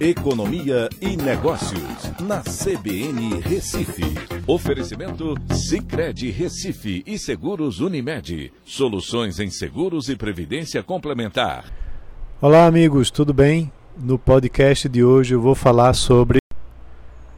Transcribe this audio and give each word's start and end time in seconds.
Economia 0.00 0.88
e 0.98 1.14
Negócios, 1.14 2.10
na 2.20 2.40
CBN 2.40 3.38
Recife. 3.42 4.02
Oferecimento 4.46 5.34
Cicred 5.52 6.30
Recife 6.30 7.02
e 7.06 7.18
Seguros 7.18 7.80
Unimed. 7.80 8.50
Soluções 8.64 9.38
em 9.38 9.50
seguros 9.50 10.08
e 10.08 10.16
previdência 10.16 10.82
complementar. 10.82 11.66
Olá, 12.40 12.64
amigos, 12.64 13.10
tudo 13.10 13.34
bem? 13.34 13.70
No 13.94 14.18
podcast 14.18 14.88
de 14.88 15.04
hoje 15.04 15.34
eu 15.34 15.40
vou 15.42 15.54
falar 15.54 15.92
sobre 15.92 16.38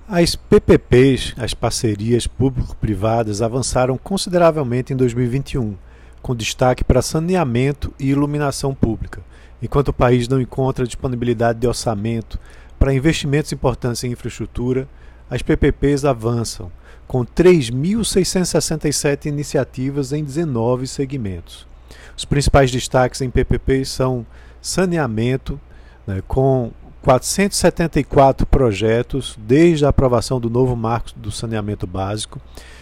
as 0.07 0.37
PPPs, 0.37 1.35
as 1.39 1.55
parcerias 1.55 2.29
público-privadas, 2.29 3.43
avançaram 3.43 3.99
consideravelmente 3.99 4.93
em 4.93 4.97
2021, 4.97 5.75
com 6.23 6.37
destaque 6.37 6.85
para 6.85 7.03
saneamento 7.03 7.93
e 7.99 8.11
iluminação 8.11 8.73
pública. 8.73 9.21
Enquanto 9.63 9.89
o 9.89 9.93
país 9.93 10.27
não 10.27 10.41
encontra 10.41 10.87
disponibilidade 10.87 11.61
de 11.61 11.69
orçamento 11.69 12.39
para 12.79 12.93
investimentos 12.93 13.53
importantes 13.53 14.03
em 14.03 14.11
infraestrutura, 14.11 14.89
as 15.31 15.41
PPPs 15.41 16.05
avançam, 16.05 16.71
com 17.07 17.25
3.667 17.25 19.27
iniciativas 19.27 20.13
em 20.13 20.25
19 20.25 20.89
segmentos. 20.89 21.67
Os 22.17 22.25
principais 22.25 22.71
destaques 22.71 23.21
em 23.21 23.31
PPPs 23.31 23.89
são 23.89 24.27
saneamento, 24.61 25.61
né, 26.07 26.23
com 26.27 26.73
474 27.03 28.47
projetos 28.47 29.37
desde 29.39 29.85
a 29.85 29.89
aprovação 29.89 30.41
do 30.41 30.51
novo 30.51 30.77
marco 30.77 31.11
do 31.17 31.31
saneamento 31.31 31.87
básico, 31.87 32.41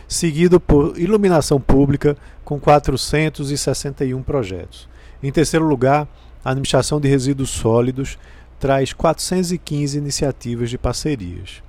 seguido 0.09 0.59
por 0.59 0.99
iluminação 0.99 1.61
pública, 1.61 2.17
com 2.45 2.59
461 2.59 4.23
projetos. 4.23 4.89
Em 5.23 5.31
terceiro 5.31 5.67
lugar, 5.67 6.09
a 6.45 6.51
administração 6.51 7.01
de 7.01 7.09
resíduos 7.09 7.51
sólidos 7.51 8.19
traz 8.59 8.93
415 8.93 9.97
iniciativas 9.97 10.71
de 10.71 10.79
parcerias. 10.79 11.63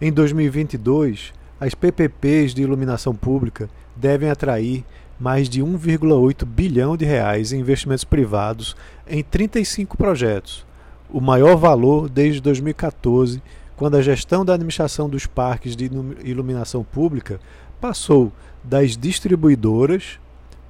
Em 0.00 0.12
2022, 0.12 1.32
as 1.58 1.74
PPPs 1.74 2.54
de 2.54 2.62
iluminação 2.62 3.14
pública 3.14 3.68
devem 3.94 4.28
atrair 4.28 4.84
mais 5.18 5.48
de 5.48 5.62
1,8 5.62 6.44
bilhão 6.44 6.96
de 6.96 7.04
reais 7.04 7.52
em 7.52 7.60
investimentos 7.60 8.04
privados 8.04 8.76
em 9.08 9.22
35 9.22 9.96
projetos, 9.96 10.66
o 11.08 11.20
maior 11.20 11.56
valor 11.56 12.08
desde 12.08 12.40
2014, 12.40 13.42
quando 13.76 13.96
a 13.96 14.02
gestão 14.02 14.44
da 14.44 14.54
administração 14.54 15.08
dos 15.08 15.26
parques 15.26 15.76
de 15.76 15.90
iluminação 16.24 16.82
pública 16.82 17.40
passou 17.80 18.32
das 18.62 18.96
distribuidoras 18.96 20.18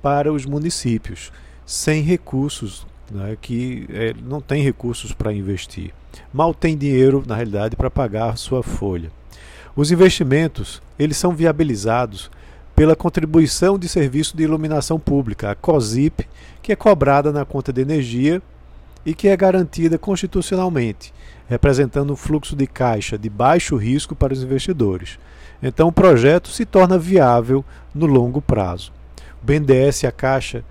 para 0.02 0.32
os 0.32 0.44
municípios, 0.44 1.32
sem 1.64 2.02
recursos 2.02 2.86
né, 3.10 3.36
que 3.40 3.86
é, 3.90 4.14
não 4.22 4.40
tem 4.40 4.62
recursos 4.62 5.12
para 5.12 5.32
investir. 5.32 5.92
Mal 6.32 6.54
tem 6.54 6.76
dinheiro, 6.76 7.22
na 7.26 7.34
realidade, 7.34 7.76
para 7.76 7.90
pagar 7.90 8.36
sua 8.36 8.62
folha. 8.62 9.10
Os 9.74 9.90
investimentos 9.90 10.80
eles 10.98 11.16
são 11.16 11.34
viabilizados 11.34 12.30
pela 12.74 12.96
contribuição 12.96 13.78
de 13.78 13.88
serviço 13.88 14.36
de 14.36 14.42
iluminação 14.42 14.98
pública, 14.98 15.50
a 15.50 15.54
COSIP, 15.54 16.26
que 16.62 16.72
é 16.72 16.76
cobrada 16.76 17.32
na 17.32 17.44
conta 17.44 17.72
de 17.72 17.80
energia 17.80 18.42
e 19.04 19.14
que 19.14 19.28
é 19.28 19.36
garantida 19.36 19.96
constitucionalmente, 19.96 21.12
representando 21.48 22.12
um 22.12 22.16
fluxo 22.16 22.56
de 22.56 22.66
caixa 22.66 23.16
de 23.16 23.30
baixo 23.30 23.76
risco 23.76 24.14
para 24.14 24.32
os 24.32 24.42
investidores. 24.42 25.18
Então 25.62 25.88
o 25.88 25.92
projeto 25.92 26.48
se 26.48 26.66
torna 26.66 26.98
viável 26.98 27.64
no 27.94 28.06
longo 28.06 28.42
prazo. 28.42 28.92
O 29.42 29.46
BNDES 29.46 30.02
e 30.02 30.06
a 30.06 30.12
Caixa 30.12 30.64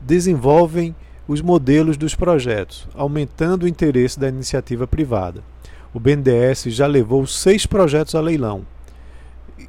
desenvolvem 0.00 0.94
os 1.28 1.42
modelos 1.42 1.98
dos 1.98 2.14
projetos, 2.14 2.88
aumentando 2.94 3.64
o 3.64 3.68
interesse 3.68 4.18
da 4.18 4.28
iniciativa 4.28 4.86
privada. 4.86 5.44
O 5.92 6.00
BNDES 6.00 6.64
já 6.68 6.86
levou 6.86 7.26
seis 7.26 7.66
projetos 7.66 8.14
a 8.14 8.20
leilão, 8.20 8.64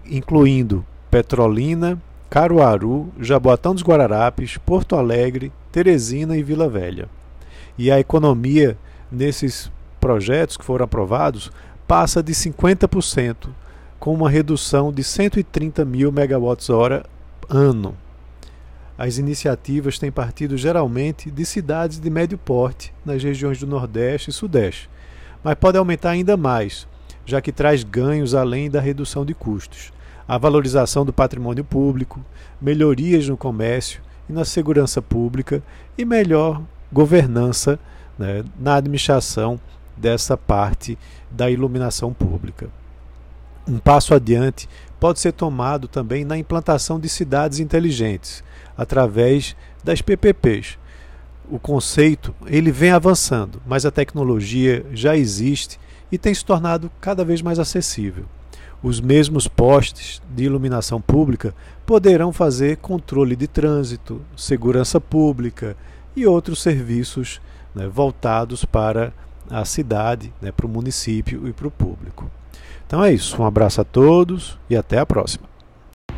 incluindo 0.06 0.86
Petrolina, 1.12 2.02
Caruaru, 2.30 3.12
Jaboatão 3.20 3.74
dos 3.74 3.84
Guararapes, 3.84 4.58
Porto 4.58 4.96
Alegre, 4.96 5.52
Teresina 5.72 6.38
e 6.38 6.44
Vila 6.44 6.70
Velha. 6.70 7.10
E 7.78 7.92
a 7.92 8.00
economia 8.00 8.78
nesses 9.12 9.70
projetos 10.00 10.56
que 10.56 10.64
foram 10.64 10.86
aprovados 10.86 11.52
passa 11.88 12.24
de 12.24 12.34
50%, 12.34 13.50
com 14.00 14.14
uma 14.14 14.30
redução 14.30 14.94
de 14.94 15.04
130 15.04 15.84
mil 15.84 16.12
megawatts-hora 16.12 17.04
ano. 17.50 17.96
As 19.00 19.18
iniciativas 19.18 19.98
têm 19.98 20.12
partido 20.12 20.58
geralmente 20.58 21.32
de 21.32 21.46
cidades 21.46 22.02
de 22.02 22.10
médio 22.10 22.38
porte, 22.38 22.94
nas 23.06 23.24
regiões 23.24 23.58
do 23.58 23.66
Nordeste 23.66 24.30
e 24.30 24.34
Sudeste, 24.34 24.90
mas 25.42 25.56
pode 25.56 25.78
aumentar 25.78 26.10
ainda 26.10 26.36
mais, 26.36 26.86
já 27.26 27.40
que 27.40 27.54
traz 27.54 27.82
ganhos 27.82 28.36
além 28.36 28.70
da 28.70 28.82
redução 28.82 29.26
de 29.26 29.34
custos, 29.34 29.94
a 30.28 30.38
valorização 30.38 31.06
do 31.06 31.14
patrimônio 31.14 31.64
público, 31.64 32.20
melhorias 32.62 33.26
no 33.30 33.38
comércio 33.38 34.02
e 34.28 34.34
na 34.34 34.44
segurança 34.44 35.02
pública 35.02 35.64
e 35.98 36.04
melhor 36.04 36.62
governança 36.92 37.80
né, 38.18 38.44
na 38.60 38.76
administração 38.76 39.58
dessa 39.96 40.36
parte 40.36 40.98
da 41.32 41.50
iluminação 41.50 42.14
pública. 42.14 42.68
Um 43.66 43.80
passo 43.80 44.14
adiante 44.14 44.68
pode 45.00 45.20
ser 45.20 45.32
tomado 45.32 45.88
também 45.88 46.26
na 46.26 46.38
implantação 46.38 47.00
de 47.00 47.08
cidades 47.08 47.60
inteligentes, 47.60 48.44
através 48.78 49.56
das 49.84 50.02
PPPs. 50.02 50.78
O 51.50 51.58
conceito 51.58 52.36
ele 52.46 52.72
vem 52.72 52.92
avançando, 52.92 53.62
mas 53.66 53.86
a 53.86 53.92
tecnologia 53.92 54.86
já 54.94 55.16
existe 55.16 55.80
e 56.12 56.18
tem 56.18 56.34
se 56.34 56.44
tornado 56.44 56.92
cada 57.00 57.24
vez 57.24 57.42
mais 57.42 57.58
acessível. 57.58 58.26
Os 58.82 59.02
mesmos 59.02 59.48
postes 59.48 60.22
de 60.30 60.44
iluminação 60.44 61.02
pública 61.02 61.54
poderão 61.86 62.32
fazer 62.32 62.78
controle 62.78 63.36
de 63.36 63.48
trânsito, 63.48 64.22
segurança 64.38 65.02
pública 65.02 65.76
e 66.16 66.26
outros 66.26 66.62
serviços 66.62 67.42
né, 67.74 67.88
voltados 67.88 68.64
para 68.64 69.12
a 69.50 69.66
cidade, 69.66 70.32
né, 70.42 70.52
para 70.52 70.66
o 70.66 70.70
município 70.70 71.48
e 71.48 71.54
para 71.54 71.68
o 71.68 71.72
público. 71.72 72.30
Então 72.86 73.04
é 73.04 73.12
isso. 73.12 73.42
Um 73.42 73.46
abraço 73.46 73.82
a 73.82 73.84
todos 73.84 74.58
e 74.70 74.76
até 74.76 75.00
a 75.00 75.06
próxima. 75.06 75.49